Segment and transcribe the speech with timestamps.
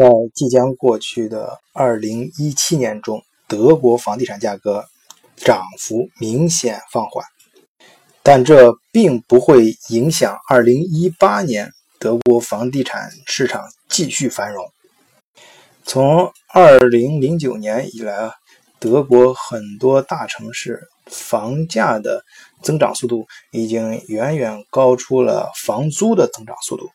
[0.00, 4.86] 在即将过去的二零一七年中，德国房地产价格
[5.36, 7.22] 涨幅明显放缓，
[8.22, 14.64] 但这并不会影响二零一八年德国房地产市场继续繁荣。
[15.84, 18.32] 从二零零九年以来啊，
[18.78, 22.24] 德国很多大城市房价的
[22.62, 26.88] 增长速度已经远远高出了房租的增长速度。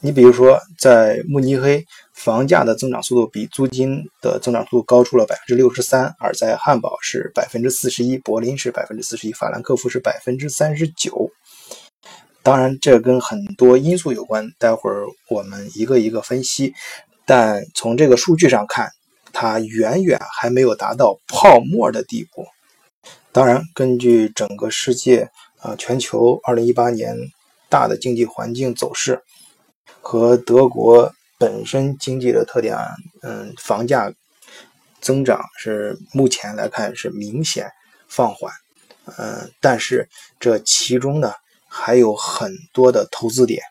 [0.00, 11.32] 你比如说，在慕尼黑，房价的增长速度比租金的增长速度高出了百分之六十三；而在汉堡是百分之四十一，柏林是百分之四十一，法兰克福是百分之三十九。
[12.44, 16.72] 当然，这跟很多因素有关，待会儿我们一个一个分析。
[17.26, 18.88] 但从这个数据上看，
[19.32, 22.46] 它远远还没有达到泡沫的地步。
[23.32, 27.16] 当然，根据整个世界啊，全球二零一八年
[27.68, 29.20] 大的经济环境走势。
[30.10, 32.74] 和德国本身经济的特点，
[33.20, 34.10] 嗯，房价
[35.02, 37.70] 增长是目前来看是明显
[38.08, 38.50] 放缓，
[39.18, 40.08] 嗯，但是
[40.40, 41.34] 这其中呢
[41.68, 43.62] 还有很多的投资点。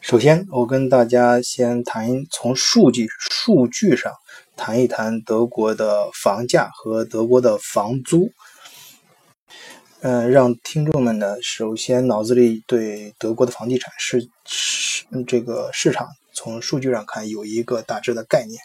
[0.00, 4.12] 首先，我跟大家先谈从数据数据上
[4.56, 8.30] 谈一谈德国的房价和德国的房租。
[10.00, 18.60] 嗯，让听众们呢，首先脑子里对德国的房地产市市这个市场从数据上看有一个大致的概念。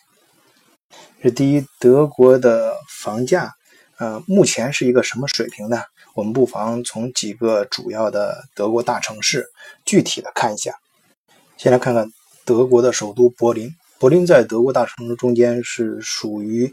[1.23, 3.52] 这第一，德国的房价，
[3.98, 5.81] 呃，目前是一个什么水平呢？
[6.14, 9.48] 我们不妨从几个主要的德国大城市
[9.86, 10.76] 具体的看一下。
[11.58, 12.11] 先来看看
[12.45, 13.72] 德国的首都柏林。
[13.98, 16.72] 柏林在德国大城市中间是属于，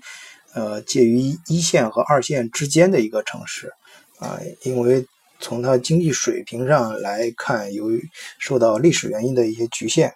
[0.53, 3.72] 呃，介于一线和二线之间的一个城市。
[4.20, 5.04] 啊，因为
[5.40, 8.06] 从它经济水平上来看，由于
[8.38, 10.12] 受到历史原因的一些局限，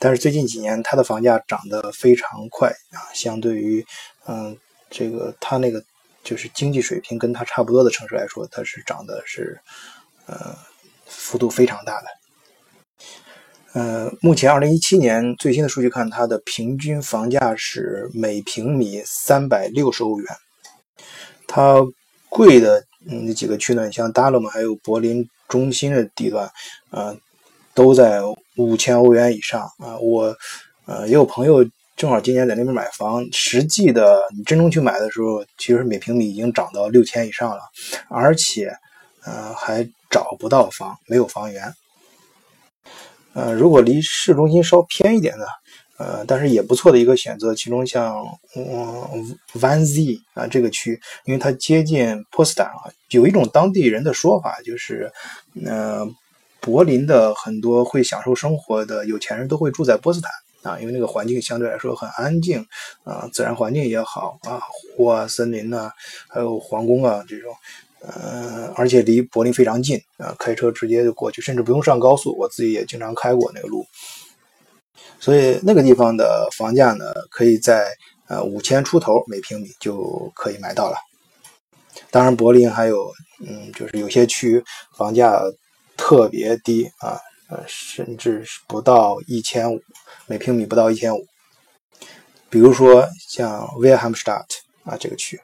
[0.00, 3.86] 但是最近几年它的房价涨得非常快啊，相对于
[4.26, 4.58] 嗯
[4.90, 5.80] 这个它那个
[6.24, 9.60] 就是经济水平跟它差不多的城市来说，它是涨的是
[10.26, 10.56] 呃
[11.06, 12.06] 幅度非常大的。
[13.74, 20.36] 呃，目前二零一七年最新的数据看，它的平均房价是每平米三百六十欧元，
[21.46, 21.76] 它
[22.28, 22.84] 贵的。
[23.08, 26.50] 嗯，那几个区呢，像达勒姆还有柏林中心的地段，
[26.90, 27.14] 啊，
[27.74, 28.20] 都在
[28.56, 29.96] 五千欧元以上啊。
[29.98, 30.36] 我
[30.86, 31.64] 呃也有朋友
[31.96, 37.60] 正好今年在那边买房，实际的你真正去买的时候，其实每平米已经涨到六千以上了，
[38.08, 38.74] 而且
[39.24, 41.74] 呃还找不到房，没有房源。
[43.34, 45.46] 呃，如果离市中心稍偏一点的。
[45.96, 47.54] 呃，但是也不错的一个选择。
[47.54, 55.12] 其中像嗯 Van Z 啊这个区，因为它接近波斯坦啊，有一种当地人的说法就是，
[55.64, 56.04] 呃，
[56.60, 60.32] 柏林的很多会享受生活的有钱人都会住在波斯坦
[60.72, 62.66] 啊，因为那个环境相对来说很安静
[63.04, 64.60] 啊，自然环境也好啊，
[64.96, 65.92] 湖啊、森林呐，
[66.28, 67.54] 还有皇宫啊这种，
[68.00, 72.34] 呃，而且离柏林非常近啊，开车直接就过去，甚至不用上高速。
[72.36, 73.86] 我自己也经常开过那个路。
[75.20, 77.94] 所以那个地方的房价呢，可以在
[78.28, 80.96] 呃五千出头每平米就可以买到了。
[82.10, 83.10] 当然，柏林还有
[83.40, 84.62] 嗯，就是有些区
[84.96, 85.40] 房价
[85.96, 89.80] 特别低啊，呃，甚至是不到一千五
[90.26, 91.24] 每平米，不到一千五。
[92.50, 95.40] 比如说像 w i l h e m s t a d t 啊这个区，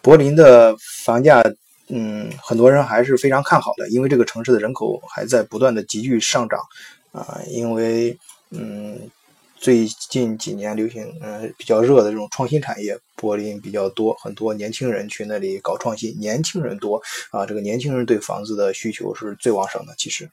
[0.00, 1.42] 柏林的房价
[1.88, 6.60] 嗯，很多人还是非常看好的，因为这个城市的人口还在不断的急剧上涨
[7.12, 8.16] 啊，因为。
[8.56, 9.10] 嗯，
[9.56, 19.94] 最近几年流行嗯比较热的这种创新产业，柏林比较多，很多年轻人去那里搞创新，年轻人多啊，这个年轻人对房子的需求是最旺盛的。
[19.98, 20.30] 其实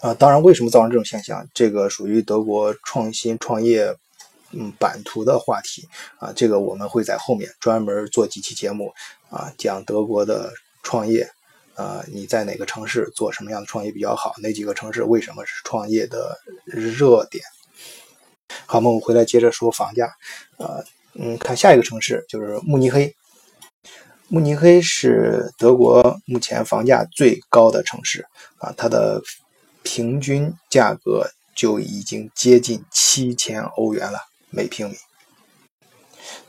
[0.00, 3.94] 啊，当然为什么造成这种现象，这个属于德国创新创业
[4.52, 5.88] 嗯版图的话题
[6.18, 8.92] 啊，这个我们会在后面专门做几期节目
[9.30, 11.28] 啊，讲德国的创业。
[11.74, 14.34] 呃，你在哪个城市做什么样的创业比较好？
[14.42, 17.42] 哪几个城市为什么是创业的热点？
[18.66, 20.12] 好，我们回来接着说房价。
[20.58, 20.84] 呃，
[21.14, 23.14] 嗯，看下一个城市就是慕尼黑。
[24.28, 28.26] 慕尼黑是德国目前房价最高的城市
[28.58, 29.20] 啊，它的
[29.82, 34.18] 平均价格就已经接近七千欧元了
[34.50, 34.96] 每平米。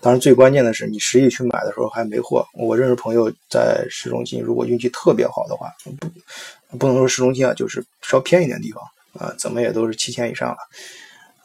[0.04, 2.46] 当然，最关键的是，你实际去买的时候还没货。
[2.54, 5.72] 我认识朋友在市中心，如果运气特别好的话，
[6.70, 8.84] 不不能说市中心啊，就是稍偏一点地方
[9.14, 10.58] 啊，怎么也都是七千以上了。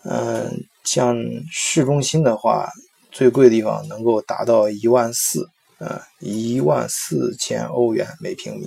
[0.02, 1.16] 嗯，像
[1.52, 2.68] 市中心的话，
[3.12, 8.66] 最贵的地方能够达到一万四，呃，一万四千欧元每平米。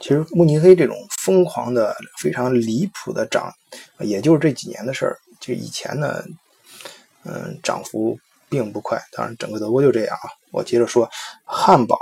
[0.00, 3.52] 其实慕尼黑这种疯狂的、非常离谱的涨，
[4.00, 5.16] 也就是这几年的事儿。
[5.38, 6.24] 就以前呢，
[7.24, 8.18] 嗯，涨幅
[8.50, 9.00] 并不快。
[9.12, 10.28] 当然，整个德国就这样啊。
[10.50, 11.08] 我接着说，
[11.44, 11.96] 汉堡。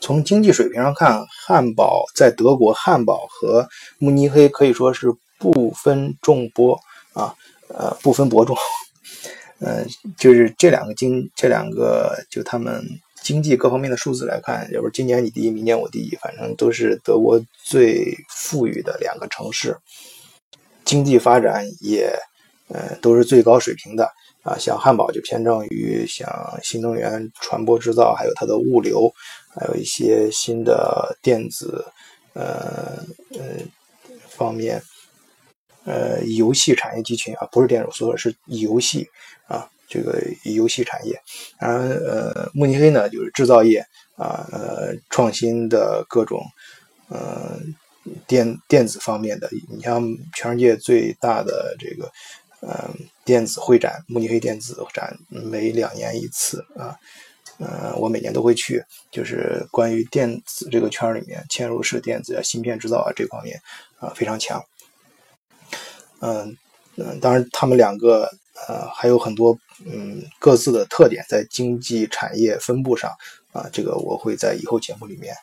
[0.00, 3.66] 从经济水平上看，汉堡在德国，汉堡和
[3.98, 6.78] 慕尼黑可以说是不分众伯
[7.14, 7.34] 啊，
[7.68, 8.56] 呃，不分伯仲。
[9.60, 9.86] 嗯，
[10.18, 12.84] 就是这两个经，这两个就他们
[13.22, 19.78] 经济各方面的数字来看，要不是今年你第一，明年我第一，反正都是德国最富裕的两个城市，
[20.84, 22.14] 经济发展也，
[22.68, 24.12] 呃，都是最高水平的
[24.44, 24.56] 啊。
[24.58, 26.28] 像汉堡就偏重于像
[26.62, 29.12] 新能源船舶制造，还有它的物流，
[29.58, 31.84] 还有一些新的电子，
[32.34, 33.02] 呃
[33.32, 33.40] 呃
[34.28, 34.80] 方面。
[35.86, 39.06] 呃，游戏产业集群啊，不是电子，说的是游戏
[39.46, 41.20] 啊，这个游戏产业。
[41.60, 43.84] 当然，呃，慕尼黑呢，就是制造业
[44.16, 46.42] 啊，呃，创新的各种，
[47.10, 47.60] 呃，
[48.26, 49.46] 电电子方面的。
[49.68, 50.02] 你像
[50.34, 52.10] 全世界最大的这个，
[52.60, 52.90] 呃，
[53.24, 56.96] 电子会展——慕尼黑电子展，每两年一次啊，
[57.58, 63.60] 呃，我每年都会去，就是关于电子这个圈里面，嵌入式电子啊、芯片制造啊这方面
[63.98, 64.62] 啊非常强。
[66.20, 66.56] 嗯
[66.96, 68.30] 嗯，当然，他们两个
[68.68, 73.10] 呃还有很多嗯各自的特点在经济产业分布上
[73.52, 75.34] 啊，这个我会在以后节目里面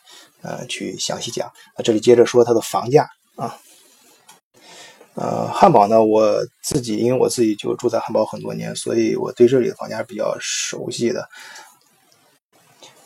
[0.41, 1.51] 呃去详细讲。
[1.77, 3.59] 那这里接着说它的房价啊，
[5.15, 11.27] 呃，汉堡呢，我自己因为我自己就住在汉堡很多年，所以我对这里的房价比较熟悉的。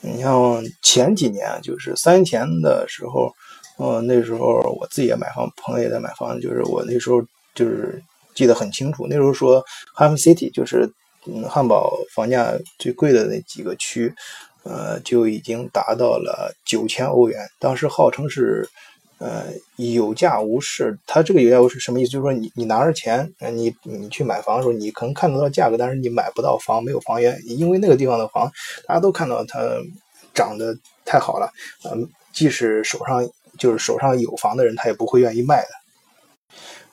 [0.01, 3.31] 你像前几年，就是三年前的时候，
[3.77, 7.21] 呃，那时候我自己也买房，朋友也在买房，就是我那时候。
[7.55, 8.03] 就是
[8.33, 9.63] 记得很清楚，那时候说
[9.93, 10.91] h a m City 就是
[11.25, 14.13] 嗯汉堡房价最贵的那几个区，
[14.63, 17.39] 呃就已经达到了九千欧元。
[17.57, 18.67] 当时号称是
[19.19, 19.45] 呃
[19.77, 22.11] 有价无市，它这个有价无市什么意思？
[22.11, 28.49] 就是说你你拿着钱，你你去买房的时候，你可能看得到价格，但是你买不到房，没有房源，因为那个地方的房
[28.87, 29.59] 大家都看到它
[30.33, 31.51] 涨得太好了，
[31.83, 33.27] 嗯，即使手上
[33.59, 35.69] 就是手上有房的人，他也不会愿意卖的。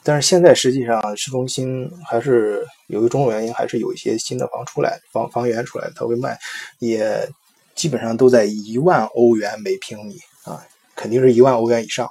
[0.05, 6.37] 但是现在实际上市中心还是由于种种原因，还是有一些新的房出来，房房源出来，他会卖，
[6.81, 7.29] 也
[7.77, 12.09] 基本上都在一万欧元每平米啊，肯定是一万欧元以上。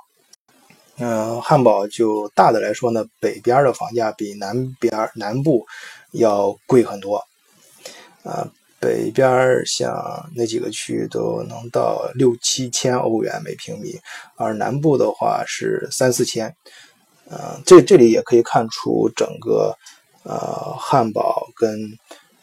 [1.04, 5.66] 嗯，汉堡就大的来说呢，北边的房价比南边南部
[6.12, 7.18] 要贵很多，
[8.24, 8.48] 啊，
[8.80, 14.00] 北边像那几个区都能到六七千欧元每平米，
[14.36, 16.56] 而南部的话是三四千。
[17.32, 19.76] 呃，这这里也可以看出整个
[20.24, 21.80] 呃汉堡跟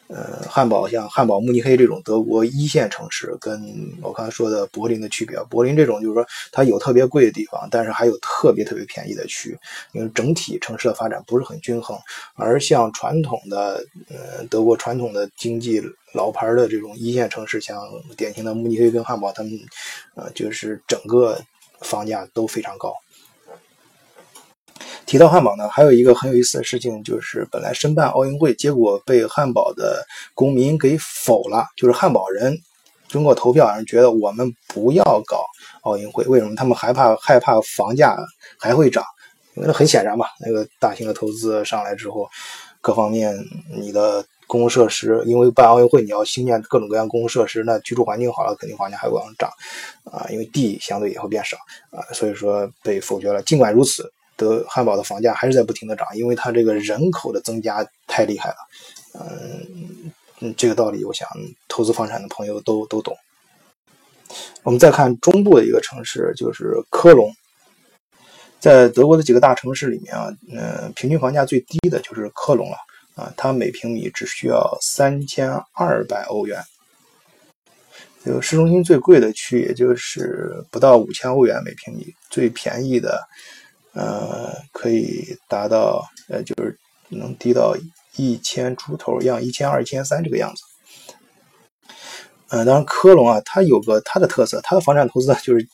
[0.08, 3.62] 呃汉堡像汉堡慕尼黑这种德国一线城市，跟
[4.02, 5.38] 我刚才说的柏林的区别。
[5.50, 9.56] 柏林这种就是说它有特别贵的地方，但是还有特别特别便宜的区，
[9.92, 11.98] 因为整体城市的发展不是很均衡。
[12.34, 15.82] 而像传统的呃德国传统的经济
[16.14, 17.78] 老牌的这种一线城市，像
[18.16, 19.52] 典型的慕尼黑跟汉堡，他们
[20.14, 21.38] 呃就是整个
[21.80, 22.94] 房价都非常高。
[25.08, 31.64] 提到汉堡呢，还有一个很有意思的事情，就是本来申办奥运会，结果被汉堡的公民给否了。
[31.78, 32.54] 就是汉堡人
[33.08, 35.46] 通过投票，觉得我们不要搞
[35.80, 36.22] 奥运会。
[36.24, 36.54] 为什么？
[36.54, 38.18] 他们害怕害怕房价
[38.58, 39.02] 还会涨，
[39.54, 42.28] 因为很显然嘛，那个大型的投资上来之后，
[42.82, 43.34] 各方面
[43.80, 49.50] 你的公共设施，因为办奥运会你要兴建各种各样公共设施，那居住环境好了，肯定房价还会往上涨
[50.04, 51.56] 啊，因为地相对也会变少
[51.92, 53.40] 啊，所以说被否决了。
[53.44, 54.12] 尽管如此。
[54.38, 58.56] 德汉堡的房价还是在不停的涨，因为它这个人口的增加太厉害了。
[60.40, 61.28] 嗯，这个道理，我想
[61.66, 63.14] 投资房产的朋友都都懂。
[64.62, 67.30] 我们再看中部的一个城市，就是科隆。
[68.60, 72.76] 在德国的几个大城市里面啊，嗯，平均房价最低的就是科隆了
[73.16, 76.62] 啊，它每平米只需要三千二百欧元。
[78.24, 83.26] 这个市中心最贵的区，也就是不到五千欧元每平米，最便宜的。
[83.94, 86.78] 呃，可以达到呃，就是
[87.08, 87.76] 能低到
[88.16, 90.62] 一千出头，样一千二、一千三这个样子。
[92.50, 95.68] 嗯，当然科隆啊，它有个它的特色，它的房产投资呢，就是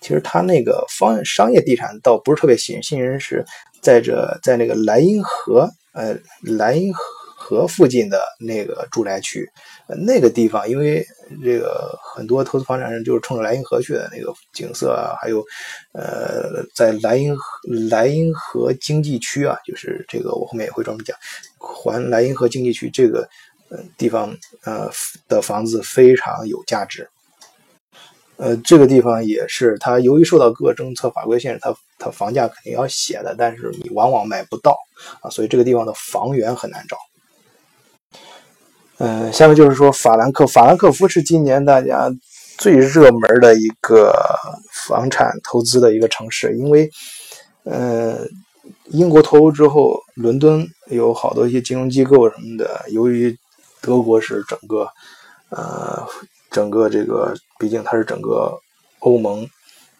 [0.00, 3.44] 其实它那个方商业地产倒不是特别吸引，吸引人是
[3.80, 7.02] 在这在那个莱茵河呃莱茵河。
[7.44, 9.46] 河附近的那个住宅区，
[9.86, 11.06] 那个地方，因为
[11.42, 15.44] 这个很多投资房产人就是冲着莱茵河去的，那个景色啊，还有，
[15.92, 17.44] 呃，在莱茵河
[17.90, 21.14] 莱茵河经济区啊，就是这个我后面也会专门讲，
[21.58, 23.28] 环莱茵河经济区这个
[23.98, 24.34] 地方
[24.64, 24.90] 呃
[25.28, 27.06] 的房子非常有价值。
[28.36, 34.76] 呃，这个地方也是，它由于受到各个政策法规限制，它它房价肯定要写的，但是你往往买不到
[35.20, 36.96] 啊，所以这个地方的房源很难找。
[38.98, 42.10] 嗯，下面就是说法兰克，法兰克福是今年大家
[42.58, 44.14] 最热门的一个
[44.72, 46.90] 房产投资的一个城市，因为，
[47.64, 48.18] 呃，
[48.86, 53.36] 英国脱欧之后，伦敦有好多一些金融机构什么的，由于
[53.80, 54.88] 德国是整个，
[55.50, 56.06] 呃。
[56.50, 58.56] 整个这个，毕竟它是整个
[59.00, 59.44] 欧盟，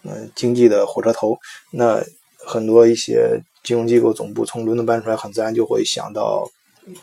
[0.05, 1.37] 嗯，经济的火车头。
[1.73, 2.01] 那
[2.47, 6.49] 很多一些金融机构总部从伦敦搬出来，很自然就会想到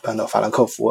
[0.01, 0.87] 搬到法兰克福，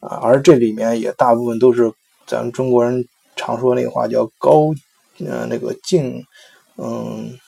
[0.00, 1.92] 啊，而这里面也大部分都是
[2.26, 3.06] 咱们中国人
[3.36, 4.74] 常说那个话叫高，
[5.18, 6.24] 呃，那个净，
[6.76, 7.38] 嗯。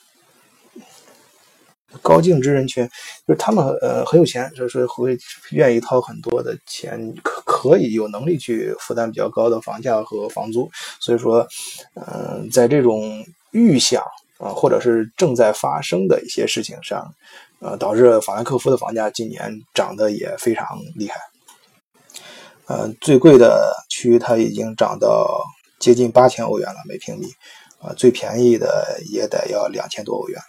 [2.01, 2.85] 高净值人群，
[3.25, 5.17] 就是他们呃很有钱，就是会
[5.51, 10.69] 愿意掏很多的钱，可可以有能力去负担比较高的房价和房租。
[10.99, 11.47] 所以说，
[11.93, 14.03] 嗯，在这种预想
[14.37, 17.13] 啊，或者是正在发生的一些事情上，
[17.59, 21.19] 呃，导致法兰克福的房价今年涨得也非常厉害。
[22.67, 25.39] 呃，最贵的区它已经涨到
[25.79, 27.27] 接近八千欧元了每平米，
[27.79, 30.41] 啊，最便宜的也得要两千多欧元。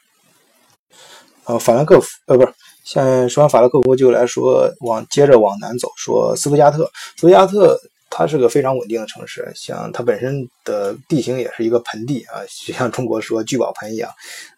[1.45, 2.53] 呃，法兰克福，呃，不是，
[2.85, 6.91] 现在说完法兰克福就来说，往接着往南走，说斯图加特。
[7.17, 7.79] 斯图加特
[8.17, 14.11] 它是个非常稳定的城市，像它本身的地形也是一个盆地啊，就像中国说聚宝盆一样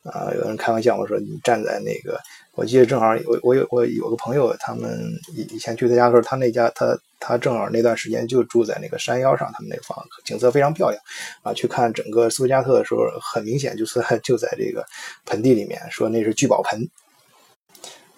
[0.05, 0.31] 啊。
[0.33, 2.21] 有人开玩笑，我说你站在那个。
[2.55, 11.03] 我记得正好我我有我有个朋友，他们以以前去他家的时候，他那家他他正好那段时间就住在那个山腰上，他们那房景色非常漂亮
[11.43, 11.53] 啊。
[11.53, 14.85] 去看整个斯图加特的时候，很明显就是就在这个
[15.27, 16.89] 盆地里面，说那是聚宝盆。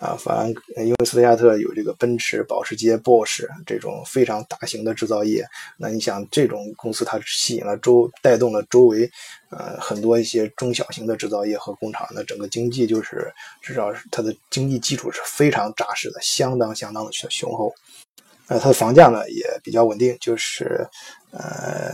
[0.00, 9.10] 啊，法兰，因为斯图加特有这个奔驰、保时捷、Bosch 这种非常大型的制造业，那你想这种公司它吸引了周，带动了周围，
[9.50, 13.30] 呃，很多一些中小型的制造业和工厂，那整个经济就是
[13.60, 17.70] 至少是它的经济基础是非常扎实的，相当相当的雄厚。
[18.46, 20.88] 呃，它的房价呢也比较稳定，就是
[21.30, 21.92] 呃，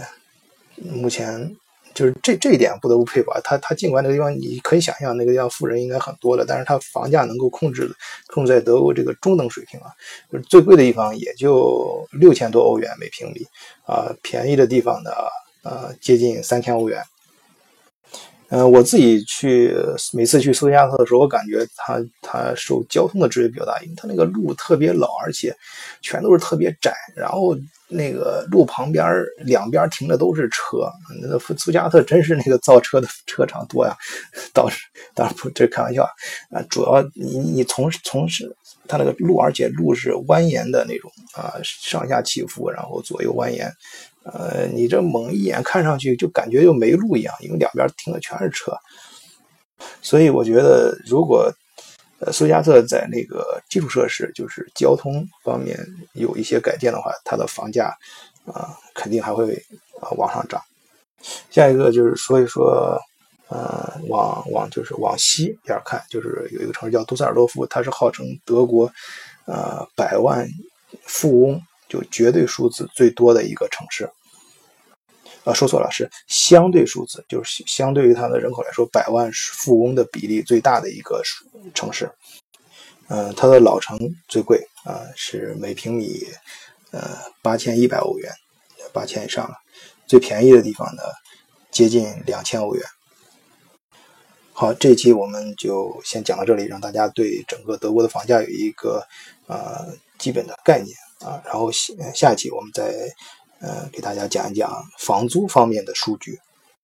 [0.76, 1.56] 目前。
[1.96, 3.40] 就是这这一点不得不佩服啊！
[3.42, 7.90] 他他尽管那个地方你可以想象那个地方富人应该很多的，但是他房价能够控制
[8.26, 9.88] 控制在德国这个中等水平啊，
[10.30, 13.46] 就是最贵的地方也就六千多欧元每平米
[13.86, 15.10] 啊，便宜的地方呢
[15.64, 17.02] 呃接近三千欧元。
[18.48, 19.74] 嗯，我自己去
[20.12, 25.52] 每次去苏加特的时候，我感觉它它受交通的制约比较大，因为它那个路特别老，而且
[26.00, 27.56] 全都是特别窄，然后
[27.88, 29.04] 那个路旁边
[29.38, 30.90] 两边停的都是车。
[31.22, 33.96] 那个斯图加特真是那个造车的车厂多呀，
[34.52, 34.78] 倒是
[35.14, 36.04] 当然不这开玩笑
[36.50, 38.54] 啊，主要你你从从事
[38.88, 43.70] 它那个路，而且路是蜿蜒的那种啊，上下起伏，然后左右蜿蜒。
[44.24, 48.72] 呃，你这猛一眼看上去就感觉就没路一样，因为两边停的全是车，
[50.02, 51.48] 所以我觉得如果
[52.20, 55.78] 呃苏加特在那个基础设施，就是交通方面
[56.14, 57.94] 有一些改变的话，它的房价
[58.46, 59.54] 啊肯定还会
[60.00, 60.60] 啊往上涨。
[61.50, 62.98] 下一个就是说一说，
[63.48, 68.90] 呃，往往就是往西边看，就是有一个城市叫杜塞尔多夫，它是号称德国
[69.46, 70.48] 呃百万
[71.04, 71.60] 富翁。
[71.88, 74.10] 就绝对数字最多的一个城市，
[75.46, 81.22] 啊，说错了，是相对数字，就是相对于它的人口来说，百万富翁的比例最大的一个
[81.72, 82.10] 城市。
[83.08, 86.26] 嗯，它的老城最贵啊，是每平米
[86.90, 87.00] 呃
[87.42, 88.32] 八千一百欧元，
[88.92, 89.54] 八千以上了。
[90.08, 91.02] 最便宜的地方呢，
[91.70, 92.84] 接近两千欧元。
[94.52, 99.06] 好，这期我们就先讲到这里，让大家对整个德国的房价有一个
[99.46, 100.96] 呃基本的概念。
[101.20, 102.92] 啊，然后下下一期我们再
[103.60, 106.38] 呃给大家讲一讲房租方面的数据。